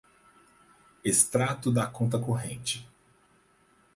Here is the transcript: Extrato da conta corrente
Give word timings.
Extrato 1.03 1.69
da 1.71 1.85
conta 1.91 2.17
corrente 2.17 2.89